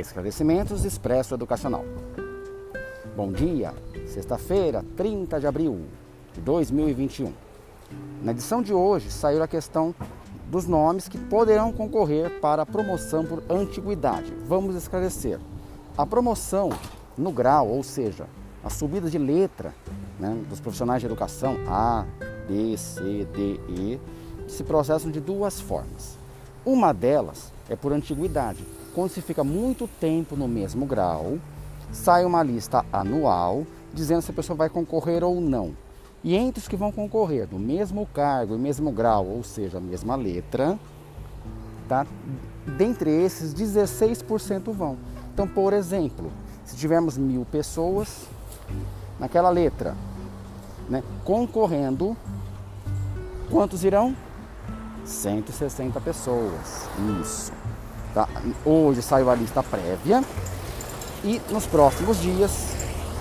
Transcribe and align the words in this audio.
Esclarecimentos 0.00 0.84
Expresso 0.84 1.34
Educacional. 1.34 1.84
Bom 3.16 3.32
dia, 3.32 3.72
sexta-feira, 4.06 4.84
30 4.96 5.40
de 5.40 5.46
abril 5.46 5.86
de 6.34 6.40
2021. 6.42 7.32
Na 8.22 8.32
edição 8.32 8.60
de 8.60 8.74
hoje 8.74 9.10
saiu 9.10 9.42
a 9.42 9.48
questão 9.48 9.94
dos 10.50 10.66
nomes 10.66 11.08
que 11.08 11.16
poderão 11.16 11.72
concorrer 11.72 12.40
para 12.40 12.62
a 12.62 12.66
promoção 12.66 13.24
por 13.24 13.42
antiguidade. 13.48 14.32
Vamos 14.46 14.76
esclarecer. 14.76 15.40
A 15.96 16.04
promoção 16.04 16.70
no 17.16 17.32
grau, 17.32 17.68
ou 17.68 17.82
seja, 17.82 18.26
a 18.62 18.68
subida 18.68 19.08
de 19.08 19.18
letra 19.18 19.74
né, 20.20 20.36
dos 20.48 20.60
profissionais 20.60 21.00
de 21.00 21.06
educação 21.06 21.56
A, 21.66 22.04
B, 22.46 22.76
C, 22.76 23.26
D, 23.32 23.60
E, 23.68 24.00
se 24.46 24.62
processam 24.62 25.10
de 25.10 25.20
duas 25.20 25.58
formas. 25.58 26.18
Uma 26.64 26.92
delas 26.92 27.55
é 27.68 27.76
por 27.76 27.92
antiguidade. 27.92 28.64
Quando 28.94 29.10
se 29.10 29.20
fica 29.20 29.44
muito 29.44 29.88
tempo 30.00 30.36
no 30.36 30.48
mesmo 30.48 30.86
grau, 30.86 31.38
sai 31.92 32.24
uma 32.24 32.42
lista 32.42 32.84
anual 32.92 33.66
dizendo 33.92 34.22
se 34.22 34.30
a 34.30 34.34
pessoa 34.34 34.56
vai 34.56 34.68
concorrer 34.68 35.24
ou 35.24 35.40
não. 35.40 35.74
E 36.22 36.34
entre 36.34 36.60
os 36.60 36.68
que 36.68 36.76
vão 36.76 36.90
concorrer 36.90 37.46
do 37.46 37.58
mesmo 37.58 38.06
cargo 38.12 38.54
e 38.54 38.58
mesmo 38.58 38.90
grau, 38.90 39.26
ou 39.26 39.42
seja, 39.42 39.78
a 39.78 39.80
mesma 39.80 40.16
letra, 40.16 40.78
tá? 41.88 42.06
dentre 42.66 43.10
esses, 43.10 43.54
16% 43.54 44.72
vão. 44.72 44.96
Então, 45.32 45.46
por 45.46 45.72
exemplo, 45.72 46.32
se 46.64 46.76
tivermos 46.76 47.16
mil 47.16 47.44
pessoas 47.44 48.26
naquela 49.20 49.50
letra, 49.50 49.94
né, 50.88 51.02
concorrendo, 51.24 52.16
quantos 53.50 53.84
irão? 53.84 54.14
160 55.04 56.00
pessoas. 56.00 56.88
Isso. 57.20 57.52
Tá? 58.16 58.26
Hoje 58.64 59.02
saiu 59.02 59.28
a 59.28 59.34
lista 59.34 59.62
prévia 59.62 60.24
e 61.22 61.38
nos 61.50 61.66
próximos 61.66 62.18
dias, 62.18 62.74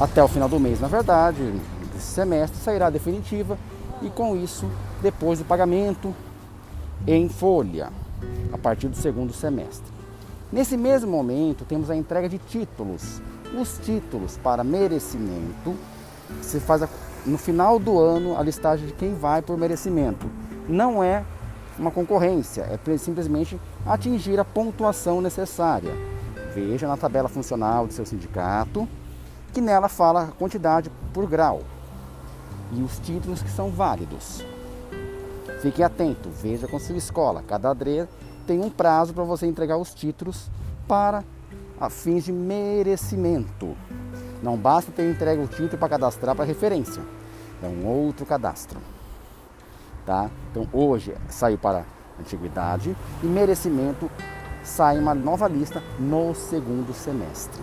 até 0.00 0.20
o 0.20 0.26
final 0.26 0.48
do 0.48 0.58
mês, 0.58 0.80
na 0.80 0.88
verdade, 0.88 1.54
semestre 1.96 2.58
sairá 2.58 2.88
a 2.88 2.90
definitiva 2.90 3.56
e 4.02 4.10
com 4.10 4.36
isso, 4.36 4.68
depois 5.00 5.38
do 5.38 5.44
pagamento 5.44 6.12
em 7.06 7.28
folha, 7.28 7.92
a 8.52 8.58
partir 8.58 8.88
do 8.88 8.96
segundo 8.96 9.32
semestre. 9.32 9.86
Nesse 10.50 10.76
mesmo 10.76 11.08
momento, 11.08 11.64
temos 11.64 11.88
a 11.88 11.94
entrega 11.94 12.28
de 12.28 12.38
títulos. 12.38 13.22
Os 13.56 13.78
títulos 13.78 14.38
para 14.38 14.64
merecimento 14.64 15.72
se 16.42 16.58
faz 16.58 16.82
no 17.24 17.38
final 17.38 17.78
do 17.78 17.96
ano 17.96 18.36
a 18.36 18.42
listagem 18.42 18.88
de 18.88 18.92
quem 18.94 19.14
vai 19.14 19.40
por 19.40 19.56
merecimento. 19.56 20.28
Não 20.68 21.00
é 21.00 21.24
uma 21.80 21.90
concorrência, 21.90 22.62
é 22.62 22.98
simplesmente 22.98 23.58
atingir 23.86 24.38
a 24.38 24.44
pontuação 24.44 25.20
necessária. 25.20 25.92
Veja 26.54 26.86
na 26.86 26.96
tabela 26.96 27.28
funcional 27.28 27.86
do 27.86 27.92
seu 27.92 28.04
sindicato, 28.04 28.86
que 29.52 29.60
nela 29.60 29.88
fala 29.88 30.24
a 30.24 30.26
quantidade 30.26 30.90
por 31.12 31.26
grau 31.26 31.62
e 32.72 32.82
os 32.82 32.98
títulos 32.98 33.42
que 33.42 33.50
são 33.50 33.70
válidos. 33.70 34.44
Fique 35.62 35.82
atento, 35.82 36.28
veja 36.28 36.68
com 36.68 36.78
sua 36.78 36.96
escola. 36.96 37.42
Cada 37.46 37.70
ADRE 37.70 38.06
tem 38.46 38.60
um 38.60 38.70
prazo 38.70 39.14
para 39.14 39.24
você 39.24 39.46
entregar 39.46 39.76
os 39.78 39.94
títulos 39.94 40.50
para 40.86 41.24
fins 41.90 42.24
de 42.24 42.32
merecimento. 42.32 43.74
Não 44.42 44.56
basta 44.56 44.92
ter 44.92 45.10
entregue 45.10 45.42
o 45.42 45.48
título 45.48 45.78
para 45.78 45.88
cadastrar 45.88 46.36
para 46.36 46.44
referência. 46.44 47.02
É 47.62 47.66
um 47.66 47.86
outro 47.86 48.26
cadastro. 48.26 48.78
Tá? 50.06 50.30
Então 50.50 50.66
hoje 50.72 51.14
saiu 51.28 51.58
para 51.58 51.84
antiguidade 52.18 52.96
e 53.22 53.26
merecimento 53.26 54.10
sai 54.62 54.98
uma 54.98 55.14
nova 55.14 55.48
lista 55.48 55.82
no 55.98 56.34
segundo 56.34 56.92
semestre. 56.92 57.60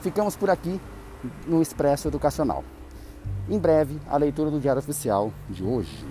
Ficamos 0.00 0.36
por 0.36 0.50
aqui 0.50 0.80
no 1.46 1.62
Expresso 1.62 2.08
Educacional. 2.08 2.64
Em 3.48 3.58
breve, 3.58 4.00
a 4.08 4.16
leitura 4.16 4.50
do 4.50 4.60
Diário 4.60 4.80
Oficial 4.80 5.32
de 5.48 5.62
hoje. 5.62 6.04